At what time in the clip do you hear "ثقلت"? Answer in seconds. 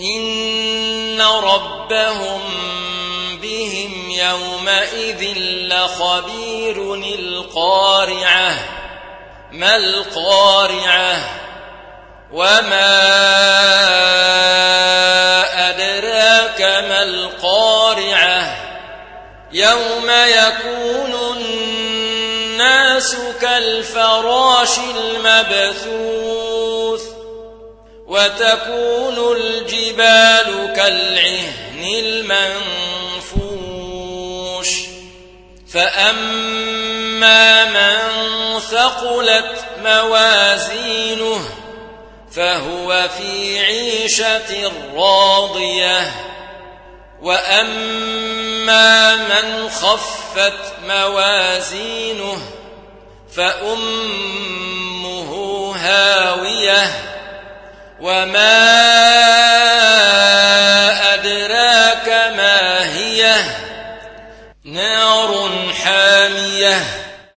38.60-39.64